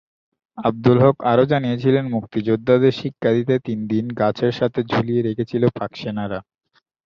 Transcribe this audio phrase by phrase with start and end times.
[0.57, 6.39] আব্দুল হক আরো জানিয়েছিলেন, মুক্তিযোদ্ধাদের শিক্ষা দিতে তিনদিন গাছের সাথে ঝুলিয়ে রেখেছিল পাক সেনারা।